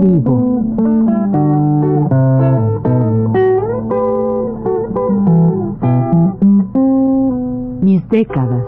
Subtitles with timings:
[0.00, 0.62] vivo.
[7.82, 8.66] Mis décadas.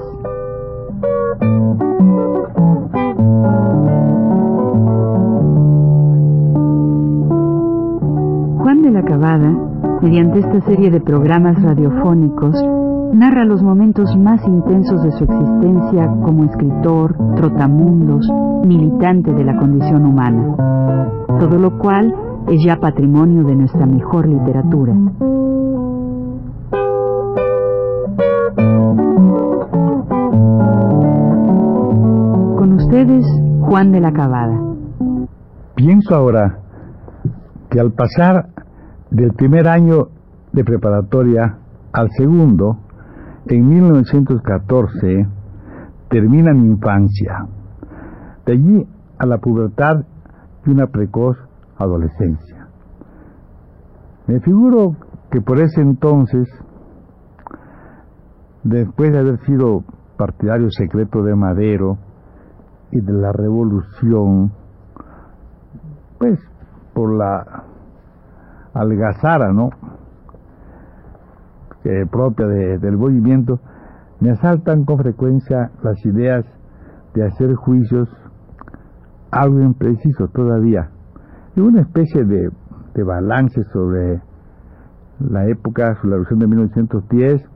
[8.58, 9.52] Juan de la Cabada,
[10.00, 12.56] mediante esta serie de programas radiofónicos,
[13.12, 18.26] narra los momentos más intensos de su existencia como escritor, trotamundos,
[18.64, 20.56] militante de la condición humana,
[21.38, 22.14] todo lo cual
[22.48, 24.94] es ya patrimonio de nuestra mejor literatura.
[32.56, 33.26] Con ustedes,
[33.60, 34.58] Juan de la Cabada.
[35.74, 36.58] Pienso ahora
[37.70, 38.48] que al pasar
[39.10, 40.08] del primer año
[40.52, 41.58] de preparatoria
[41.92, 42.78] al segundo,
[43.46, 45.26] en 1914
[46.08, 47.46] termina mi infancia.
[48.46, 48.86] De allí
[49.18, 50.04] a la pubertad
[50.66, 51.36] y una precoz
[51.76, 52.68] adolescencia.
[54.26, 54.96] Me figuro
[55.30, 56.48] que por ese entonces,
[58.62, 59.84] después de haber sido
[60.16, 61.98] partidario secreto de Madero
[62.90, 64.52] y de la revolución,
[66.18, 66.38] pues
[66.94, 67.64] por la
[68.74, 69.70] algazara, ¿no?
[72.10, 73.60] Propia del movimiento,
[74.20, 76.44] me asaltan con frecuencia las ideas
[77.14, 78.08] de hacer juicios
[79.30, 80.90] algo impreciso todavía,
[81.56, 82.50] y una especie de,
[82.94, 84.20] de balance sobre
[85.18, 87.50] la época, sobre la revolución de 1910,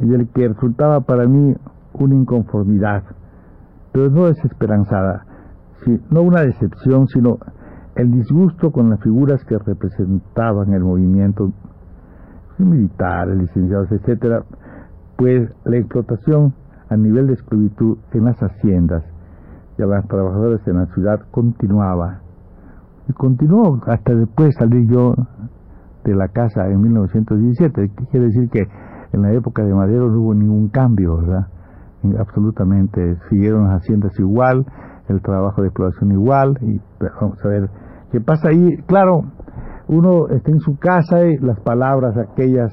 [0.00, 1.54] y del que resultaba para mí
[1.94, 3.02] una inconformidad,
[3.92, 5.26] pero no desesperanzada,
[6.10, 7.38] no una decepción, sino
[7.96, 11.52] el disgusto con las figuras que representaban el movimiento
[12.64, 14.42] militares, licenciados, etcétera,
[15.16, 16.54] pues la explotación
[16.88, 19.04] a nivel de esclavitud en las haciendas
[19.78, 22.20] y a las trabajadoras en la ciudad continuaba.
[23.08, 25.14] Y continuó hasta después salir yo
[26.04, 27.90] de la casa en 1917.
[28.10, 28.66] Quiere decir que
[29.12, 31.46] en la época de Madero no hubo ningún cambio, ¿verdad?
[32.18, 33.16] Absolutamente.
[33.28, 34.64] Siguieron las haciendas igual,
[35.08, 36.58] el trabajo de explotación igual.
[36.62, 36.80] Y
[37.20, 37.70] vamos a ver
[38.12, 38.76] qué pasa ahí.
[38.86, 39.24] Claro,
[39.90, 42.72] uno está en su casa y las palabras aquellas,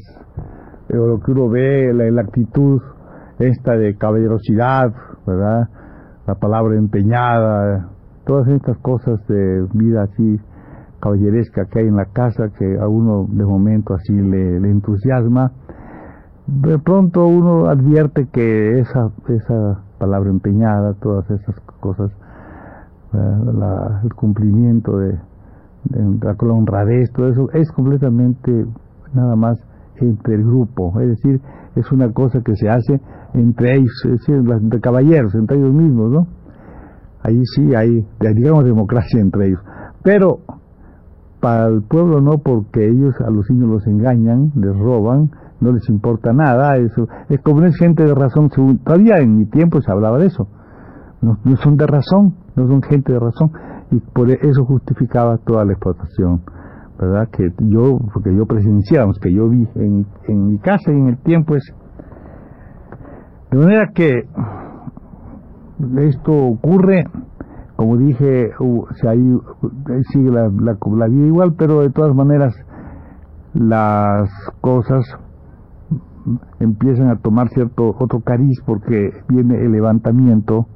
[0.89, 2.79] eh, lo que uno ve, la, actitud
[3.39, 4.93] esta de caballerosidad,
[5.25, 5.67] ¿verdad?
[6.27, 7.89] La palabra empeñada,
[8.23, 10.39] todas estas cosas de vida así
[10.99, 15.51] caballeresca que hay en la casa que a uno de momento así le, entusiasma,
[16.45, 22.11] de pronto uno advierte que esa, esa palabra empeñada, todas esas cosas,
[23.13, 25.17] el cumplimiento de,
[25.89, 28.65] la honradez, todo eso, es completamente
[29.13, 29.57] nada más
[29.97, 31.41] entre el grupo, es decir,
[31.75, 33.01] es una cosa que se hace
[33.33, 36.27] entre ellos, es entre caballeros, entre ellos mismos, ¿no?
[37.23, 39.59] Ahí sí hay, digamos, democracia entre ellos.
[40.03, 40.39] Pero
[41.39, 45.87] para el pueblo no, porque ellos a los niños los engañan, les roban, no les
[45.89, 48.49] importa nada, eso es como es gente de razón,
[48.83, 50.47] todavía en mi tiempo se hablaba de eso,
[51.21, 53.51] no son de razón, no son gente de razón,
[53.91, 56.41] y por eso justificaba toda la explotación,
[56.99, 57.29] ¿verdad?
[57.29, 61.17] Que yo, porque yo presenciamos, que yo vi en, en mi casa y en el
[61.17, 61.73] tiempo es...
[63.51, 64.27] De manera que
[65.99, 67.05] esto ocurre,
[67.77, 68.51] como dije,
[68.99, 69.37] si ahí
[70.11, 72.53] sigue la, la vida igual, pero de todas maneras
[73.53, 75.05] las cosas
[76.59, 80.67] empiezan a tomar cierto otro cariz porque viene el levantamiento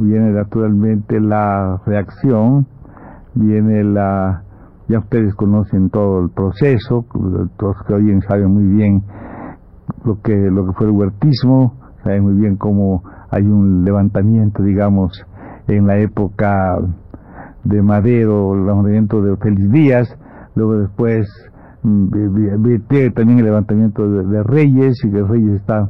[0.00, 2.66] viene naturalmente la reacción,
[3.34, 4.42] viene la,
[4.88, 7.04] ya ustedes conocen todo el proceso,
[7.56, 9.02] todos que oyen saben muy bien
[10.04, 11.74] lo que, lo que fue el huertismo,
[12.04, 15.24] saben muy bien cómo hay un levantamiento, digamos,
[15.68, 16.78] en la época
[17.64, 20.18] de Madero, el levantamiento de Félix Díaz,
[20.54, 21.28] luego después
[21.82, 22.08] mm,
[23.14, 25.88] también el levantamiento de, Reyes, y que Reyes está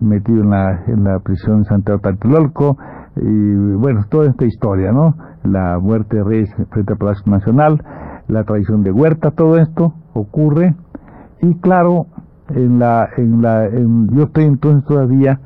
[0.00, 2.78] metido en la, en la prisión de Santiago Tlatelolco,
[3.16, 5.16] y bueno, toda esta historia, ¿no?
[5.44, 7.82] La muerte de Reyes frente al Palacio Nacional,
[8.28, 10.74] la traición de Huerta, todo esto ocurre
[11.40, 12.06] y claro,
[12.48, 15.40] en la, en la, yo estoy entonces todavía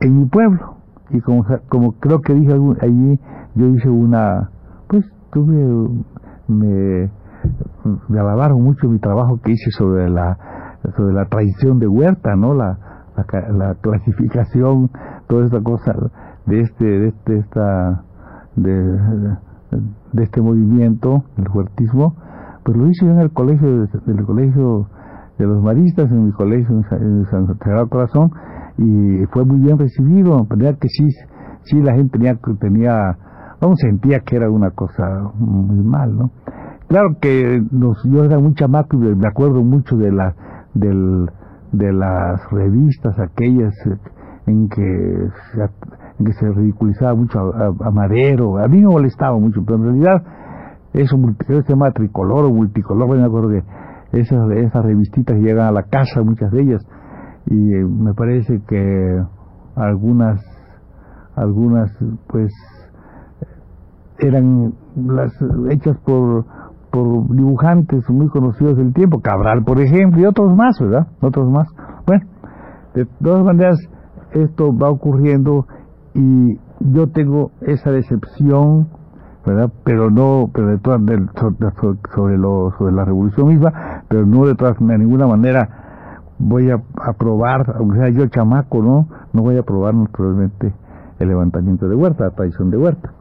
[0.00, 0.76] en mi pueblo
[1.10, 3.20] y como, como creo que dije allí,
[3.54, 4.50] yo hice una,
[4.88, 5.90] pues tuve,
[6.48, 7.10] me,
[8.08, 10.38] me alabaron mucho mi trabajo que hice sobre la,
[10.96, 12.54] sobre la traición de Huerta, ¿no?
[12.54, 12.78] La,
[13.16, 14.90] la, la clasificación,
[15.28, 15.94] toda esta cosa
[16.46, 18.04] de este de este esta
[18.56, 18.72] de,
[20.12, 22.16] de este movimiento el huertismo
[22.64, 24.88] pues lo hice yo en el colegio del colegio
[25.38, 28.30] de los maristas en mi colegio en San Sagrado Corazón
[28.78, 31.08] y fue muy bien recibido verdad que sí
[31.64, 33.16] sí la gente tenía tenía
[33.62, 36.30] aún sentía que era una cosa muy mal, ¿no?
[36.88, 40.34] Claro que nos, yo era muy chamaco y me acuerdo mucho de la,
[40.74, 41.30] del,
[41.70, 43.98] de las revistas aquellas eh,
[44.46, 45.28] en que,
[46.24, 50.22] que se ridiculizaba mucho a, Madero, a mí me molestaba mucho, pero en realidad
[50.92, 51.16] eso,
[51.46, 53.62] se llama tricolor o multicolor, me acuerdo que
[54.18, 56.86] esas, esas revistitas llegan a la casa, muchas de ellas,
[57.46, 59.22] y eh, me parece que
[59.74, 60.40] algunas,
[61.34, 61.90] algunas
[62.28, 62.52] pues
[64.18, 65.32] eran las
[65.70, 66.44] hechas por
[66.92, 71.08] por dibujantes muy conocidos del tiempo, Cabral por ejemplo, y otros más, ¿verdad?
[71.22, 71.66] Otros más.
[72.06, 72.26] Bueno,
[72.94, 73.78] de todas maneras,
[74.32, 75.66] esto va ocurriendo
[76.14, 78.88] y yo tengo esa decepción,
[79.46, 79.72] ¿verdad?
[79.84, 81.00] Pero no, pero de todas,
[82.14, 85.68] sobre, lo, sobre la revolución misma, pero no de todas, de ninguna manera
[86.38, 89.08] voy a aprobar, aunque sea yo chamaco, ¿no?
[89.32, 90.74] No voy a aprobar naturalmente
[91.18, 93.12] el levantamiento de Huerta, la traición de Huerta.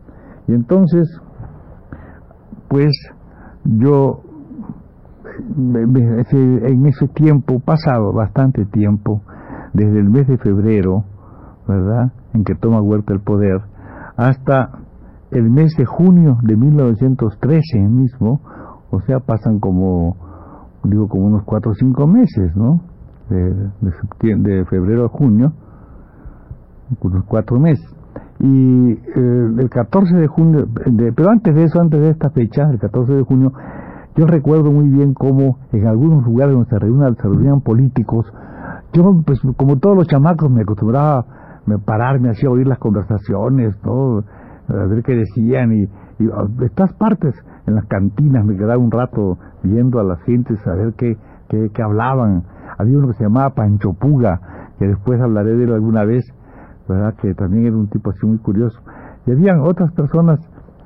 [0.48, 1.08] Y entonces,
[2.68, 2.92] pues,
[3.64, 4.22] yo
[5.56, 9.22] en ese tiempo pasado, bastante tiempo,
[9.74, 11.06] desde el mes de febrero,
[11.68, 13.62] ¿verdad?, en que toma Huerta el poder,
[14.18, 14.80] hasta
[15.32, 18.42] el mes de junio de 1913 mismo,
[18.92, 20.18] o sea, pasan como,
[20.84, 22.82] digo, como unos cuatro o cinco meses, ¿no?
[23.30, 23.72] De,
[24.38, 25.54] de febrero a junio,
[27.02, 27.88] unos cuatro meses.
[28.40, 30.68] Y eh, el 14 de junio,
[31.16, 33.54] pero antes de eso, antes de esta fecha, el 14 de junio,
[34.16, 38.26] yo recuerdo muy bien cómo en algunos lugares donde se reunían, se reunían políticos,
[38.94, 41.26] yo, pues como todos los chamacos, me acostumbraba
[41.68, 44.24] a pararme, hacía oír las conversaciones, ¿no?
[44.68, 45.84] a ver qué decían, y,
[46.20, 47.36] y de estas partes,
[47.68, 51.18] en las cantinas, me quedaba un rato viendo a las gentes, a ver qué,
[51.50, 52.44] qué, qué hablaban.
[52.78, 54.40] Había uno que se llamaba Pancho Puga,
[54.80, 56.24] que después hablaré de él alguna vez,
[56.88, 57.16] ¿verdad?
[57.22, 58.80] Que también era un tipo así muy curioso.
[59.26, 60.40] Y habían otras personas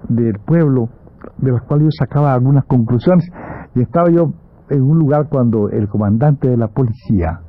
[0.10, 0.90] del pueblo
[1.38, 3.30] de las cuales yo sacaba algunas conclusiones.
[3.76, 4.34] Y estaba yo
[4.70, 7.40] en un lugar cuando el comandante de la policía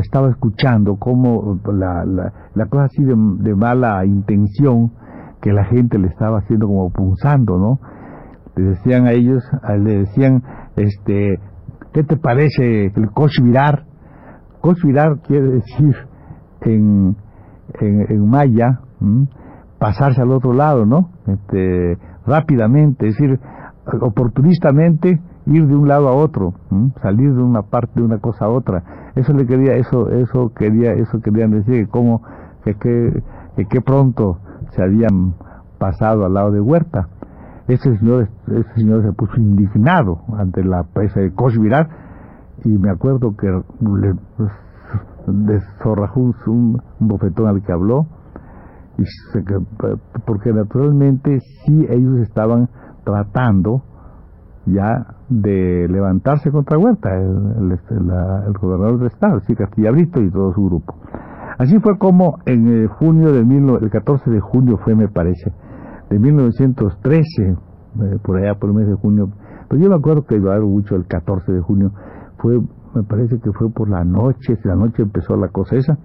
[0.00, 2.04] estaba escuchando cómo la,
[2.54, 4.92] la, cosa así de, de, mala intención
[5.40, 7.80] que la gente le estaba haciendo como punzando, ¿no?
[8.56, 9.42] Le decían a ellos,
[9.78, 10.42] le decían,
[10.76, 11.40] este,
[11.92, 13.84] ¿qué te parece el coche virar?
[14.60, 15.96] Coche virar quiere decir
[16.62, 17.16] en,
[17.80, 18.80] en, maya,
[19.78, 21.10] pasarse al otro lado, ¿no?
[21.26, 23.40] Este, rápidamente, es decir,
[24.00, 26.54] oportunistamente ir de un lado a otro,
[27.02, 29.12] salir de una parte de una cosa a otra.
[29.14, 32.22] Eso le quería, eso, eso quería, eso querían decir, que cómo,
[32.64, 32.74] que,
[33.68, 34.38] que, pronto
[34.70, 35.34] se habían
[35.78, 37.08] pasado al lado de Huerta.
[37.68, 41.88] Ese señor, ese señor se puso indignado ante la presa de Cosvirar
[42.64, 44.14] y me acuerdo que le,
[45.26, 45.60] de
[46.46, 48.06] un, bofetón al que habló,
[48.96, 49.04] y
[50.24, 52.68] porque naturalmente sí ellos estaban
[53.04, 53.82] tratando
[54.66, 60.52] ya de levantarse contra Huerta, el, este, gobernador del estado, sí, Castilla Brito y todo
[60.52, 60.94] su grupo.
[61.58, 65.52] Así fue como en el junio de mil, el 14 de junio fue, me parece,
[66.10, 69.30] de 1913, eh, por allá por el mes de junio,
[69.68, 71.92] pero yo me acuerdo que algo mucho el 14 de junio,
[72.38, 72.60] fue
[72.94, 75.98] me parece que fue por la noche, si la noche empezó la cosa esa,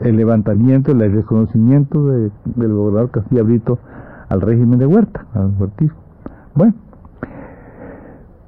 [0.00, 2.32] el levantamiento, el reconocimiento del
[2.72, 3.78] gobernador Castilla Brito
[4.28, 5.98] al régimen de Huerta, al huertismo.
[6.54, 6.74] Bueno,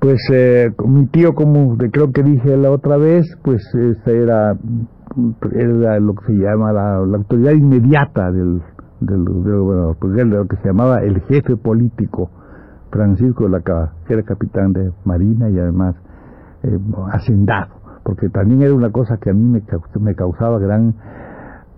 [0.01, 3.63] pues eh, mi tío, como creo que dije la otra vez, pues
[4.07, 8.63] era, lo que se llama la, autoridad inmediata del,
[9.01, 12.31] del, gobernador, porque era lo que se llamaba el jefe político,
[12.91, 15.97] Francisco de la Cava, que era capitán de Marina y además
[16.63, 16.79] eh,
[17.13, 17.75] hacendado,
[18.05, 19.63] porque también era una cosa que a mí me,
[20.01, 20.95] me causaba gran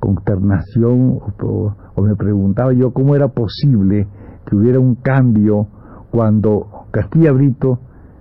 [0.01, 4.07] consternación o, me preguntaba yo cómo era posible
[4.47, 5.67] que hubiera un cambio
[6.11, 7.81] cuando Castilla Brito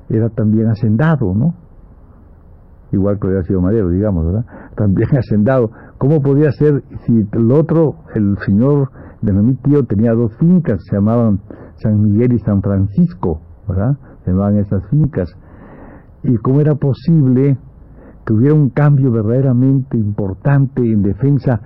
[0.10, 1.54] era también hacendado, ¿no?
[2.92, 4.46] Igual que hubiera sido Madero, digamos, ¿verdad?
[4.76, 5.72] También hacendado.
[5.98, 8.90] ¿Cómo podía ser si el otro, el señor
[9.22, 11.42] de mi tío, tenía dos fincas, se llamaban
[11.76, 13.98] San Miguel y San Francisco, ¿verdad?
[14.24, 15.30] Se llamaban esas fincas
[16.24, 17.58] y cómo era posible
[18.26, 21.62] que hubiera un cambio verdaderamente importante en defensa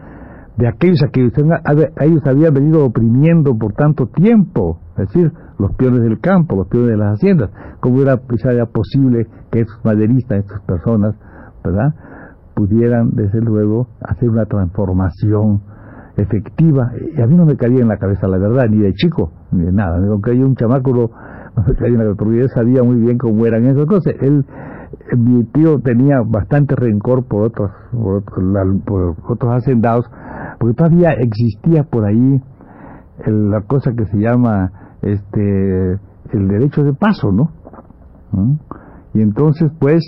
[0.57, 6.01] de aquellos a que ellos habían venido oprimiendo por tanto tiempo, es decir, los peones
[6.01, 10.61] del campo, los peones de las haciendas, cómo era, pues, posible que esos maderistas, estas
[10.61, 11.15] personas,
[11.63, 11.93] ¿verdad?,
[12.55, 15.61] pudieran, desde luego, hacer una transformación
[16.17, 16.91] efectiva.
[17.15, 19.65] Y a mí no me caía en la cabeza, la verdad, ni de chico, ni
[19.65, 19.97] de nada.
[19.97, 21.11] Aunque hay un chamaco
[22.17, 24.13] porque él sabía muy bien cómo eran esas cosas.
[24.21, 24.45] Él,
[25.17, 30.05] mi tío tenía bastante rencor por otros, por, otros hacendados,
[30.59, 32.41] porque todavía existía por ahí
[33.25, 35.99] la cosa que se llama este
[36.31, 37.51] el derecho de paso, ¿no?
[38.31, 38.53] ¿Mm?
[39.13, 40.03] Y entonces, pues,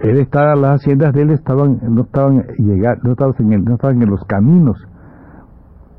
[0.00, 4.02] él estaba, las haciendas de él estaban, no estaban llegar, no estaban en no estaban
[4.02, 4.76] en los caminos.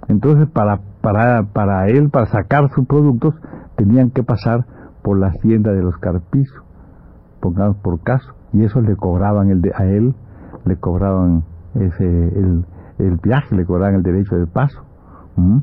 [0.08, 3.36] Entonces, para, para, para él, para sacar sus productos,
[3.76, 4.66] tenían que pasar
[5.04, 6.64] por la hacienda de los carpizos,
[7.42, 10.16] pongamos por caso, y eso le cobraban el de, a él,
[10.66, 11.44] le cobraban
[11.76, 12.66] ese, el,
[13.00, 14.82] el viaje, le cobraban el derecho de paso.
[15.36, 15.58] ¿Mm?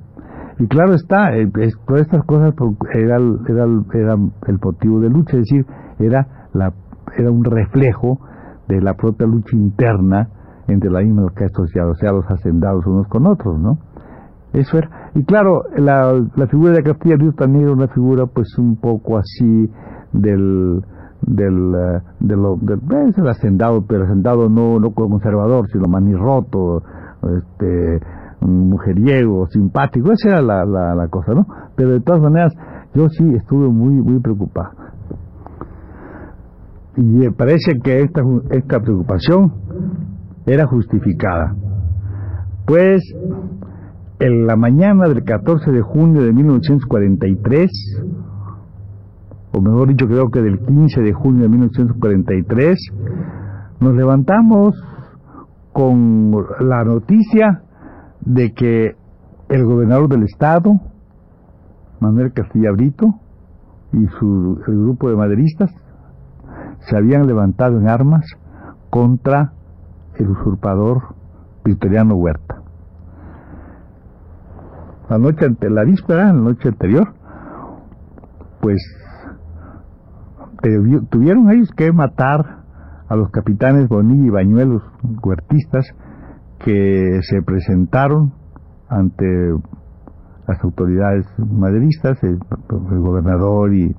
[0.62, 1.50] Y claro está, eh,
[1.88, 2.54] todas estas cosas
[2.94, 3.16] era,
[3.48, 4.14] era, era
[4.46, 5.66] el motivo de lucha, es decir,
[5.98, 6.72] era, la,
[7.18, 8.20] era un reflejo
[8.68, 10.28] de la propia lucha interna
[10.68, 13.78] entre la misma que asociados, o sea, los hacendados unos con otros, ¿no?
[14.52, 15.10] Eso era.
[15.16, 19.18] Y claro, la, la figura de Castilla Río también era una figura, pues, un poco
[19.18, 19.68] así
[20.12, 20.84] del
[21.22, 26.84] del eh, de del, es el hacendado, pero hacendado no no conservador, sino roto
[27.22, 28.00] este
[28.46, 31.46] mujeriego, simpático, esa era la, la, cosa, ¿no?
[31.76, 32.52] Pero de todas maneras,
[32.94, 34.82] yo sí estuve muy muy preocupado
[36.96, 39.52] y parece que esta, esta preocupación
[40.46, 41.54] era justificada.
[42.66, 43.02] Pues
[44.18, 47.70] en la mañana del 14 de junio de 1943,
[49.52, 52.78] o mejor dicho creo que del 15 de junio de 1943,
[53.80, 54.74] nos levantamos
[55.72, 57.62] con la noticia
[58.24, 58.96] de que
[59.48, 60.80] el gobernador del estado,
[62.00, 63.14] Manuel Castilla Brito,
[63.92, 65.70] y su el grupo de maderistas
[66.80, 68.24] se habían levantado en armas
[68.90, 69.52] contra
[70.16, 71.14] el usurpador
[71.64, 72.62] Victoriano Huerta.
[75.10, 77.12] La noche ante la víspera, la noche anterior,
[78.60, 78.80] pues
[81.10, 82.62] tuvieron ellos que matar
[83.08, 84.82] a los capitanes Bonilla y Bañuelos
[85.22, 85.84] huertistas
[86.64, 88.32] que se presentaron
[88.88, 89.26] ante
[90.46, 92.38] las autoridades maderistas, el,
[92.68, 93.94] gobernador y,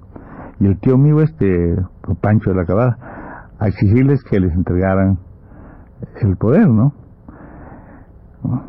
[0.59, 1.75] y, el tío mío, este
[2.21, 5.19] Pancho de la Cabada, a exigirles que les entregaran
[6.21, 6.93] el poder, ¿no?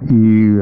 [0.08, 0.56] Y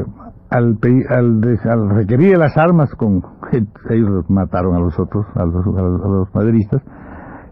[0.49, 0.77] al,
[1.09, 3.23] al, requerir las armas, con
[3.89, 6.81] ellos mataron a los otros, a los, a los, maderistas,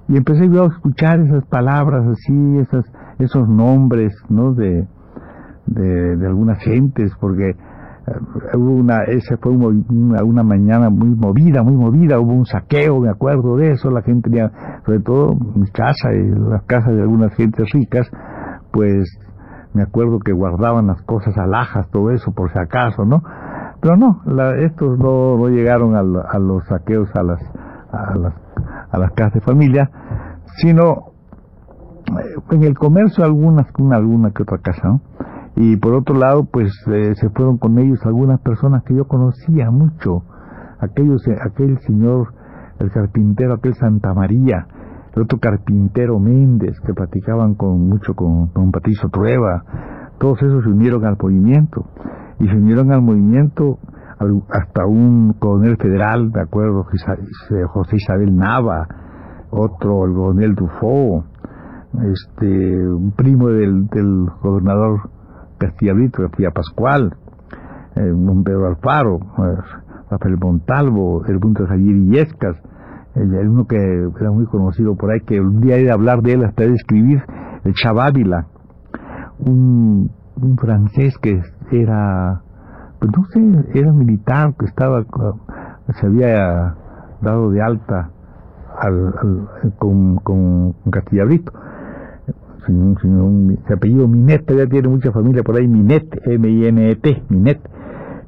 [0.07, 2.85] y empecé yo a escuchar esas palabras así, esas,
[3.19, 4.53] esos nombres, ¿no?
[4.53, 4.87] De,
[5.71, 11.75] de, algunas gentes, porque eh, hubo una, esa fue una, una, mañana muy movida, muy
[11.75, 14.51] movida, hubo un saqueo, me acuerdo de eso, la gente tenía,
[14.85, 18.09] sobre todo mi casa y las casas de algunas gentes ricas,
[18.71, 19.05] pues
[19.73, 23.23] me acuerdo que guardaban las cosas alhajas, todo eso, por si acaso, ¿no?
[23.81, 24.21] Pero no,
[24.59, 27.41] estos no, no llegaron a, a, los saqueos a las,
[27.91, 28.33] a las,
[28.91, 29.89] a las casas de familia,
[30.57, 31.11] sino
[32.11, 35.01] eh, en el comercio algunas, una, alguna que otra casa, ¿no?
[35.55, 39.69] Y por otro lado pues eh, se fueron con ellos algunas personas que yo conocía
[39.69, 40.23] mucho
[40.79, 42.33] aquellos eh, aquel señor
[42.79, 44.67] el carpintero aquel Santa María
[45.13, 49.63] el otro carpintero Méndez que platicaban con mucho con, con Patricio Trueba
[50.19, 51.85] todos esos se unieron al movimiento
[52.39, 53.79] y se unieron al movimiento
[54.49, 58.87] hasta un coronel federal de acuerdo José Isabel Nava
[59.49, 61.25] otro el coronel Dufo
[62.13, 65.09] este un primo del, del gobernador
[65.61, 67.15] Castilla Brito, Castilla Pascual,
[67.95, 69.57] eh, don Pedro Alfaro, eh,
[70.09, 72.57] Rafael Montalvo, el punto de Javier Illescas,
[73.15, 73.77] el uno que
[74.19, 77.23] era muy conocido por ahí, que un día de hablar de él hasta de escribir,
[77.63, 78.47] el Chavávila,
[79.39, 80.09] un,
[80.57, 81.41] francés que
[81.71, 82.41] era,
[82.99, 85.05] pues no sé, era militar, que estaba,
[85.99, 86.75] se había
[87.21, 88.09] dado de alta
[88.79, 89.13] al,
[89.77, 91.51] con, con Castilla Brito
[92.67, 97.59] un señor, se apellido Minet, ya tiene mucha familia por ahí, Minet, M-I-N-E-T, Minet.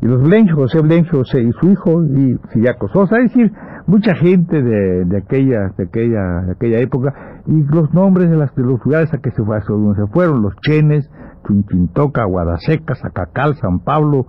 [0.01, 3.53] Y los Blencho, José Blencho y su hijo, y Siriaco Sosa, es decir,
[3.87, 7.13] mucha gente de, de, aquella, de, aquella, de aquella época,
[7.47, 10.41] y los nombres de, las, de los lugares a que se, fue, donde se fueron,
[10.41, 11.09] los Chenes,
[11.47, 14.25] Chunchintoca, Guadaseca, Zacacal, San Pablo,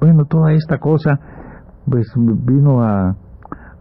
[0.00, 1.20] bueno, toda esta cosa,
[1.86, 3.16] pues vino a,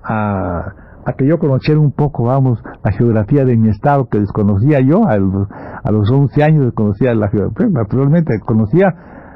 [0.03, 0.73] a
[1.07, 5.07] a que yo conociera un poco, vamos, la geografía de mi estado que desconocía yo,
[5.07, 8.93] a los, a los 11 años desconocía la geografía, pues, naturalmente conocía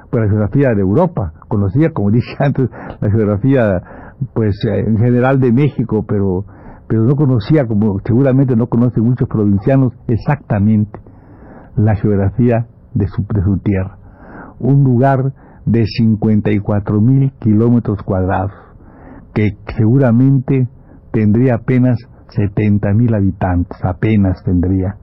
[0.10, 3.82] pues, la geografía de Europa, conocía, como dije antes, la geografía
[4.34, 6.46] pues en general de México, pero
[6.90, 11.00] pero no conocía, como seguramente no conocen muchos provincianos, exactamente
[11.78, 13.98] la geografía de su, de su tierra.
[14.60, 15.32] Un lugar
[15.66, 18.52] de 54 mil kilómetros cuadrados,
[19.34, 20.68] que seguramente
[21.12, 21.98] tendría apenas
[22.30, 24.96] 70 mil habitantes, apenas tendría.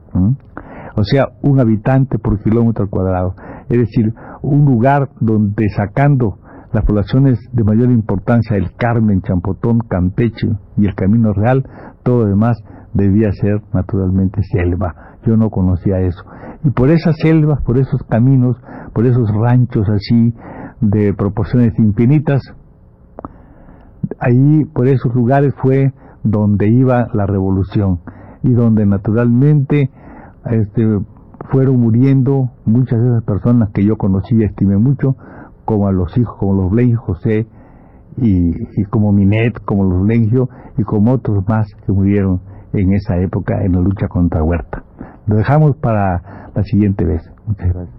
[0.95, 3.35] O sea, un habitante por kilómetro cuadrado.
[3.69, 6.39] Es decir, un lugar donde sacando
[6.73, 11.63] las poblaciones de mayor importancia, el Carmen, Champotón, Campeche y el Camino Real,
[12.03, 12.57] todo demás
[12.93, 14.93] debía ser naturalmente selva.
[15.25, 16.23] Yo no conocía eso.
[16.63, 18.57] Y por esas selvas, por esos caminos,
[18.93, 20.33] por esos ranchos así
[20.81, 22.41] de proporciones infinitas,
[24.19, 27.99] ahí por esos lugares fue donde iba la revolución
[28.43, 29.89] y donde naturalmente
[30.45, 30.99] este,
[31.51, 35.15] fueron muriendo muchas de esas personas que yo conocí y estimé mucho,
[35.65, 37.47] como a los hijos, como los Blaine José
[38.17, 42.41] y, como Minet, como los Lengio y como otros más que murieron
[42.73, 44.83] en esa época en la lucha contra Huerta.
[45.25, 47.21] Lo dejamos para la siguiente vez.
[47.45, 47.98] Muchas gracias.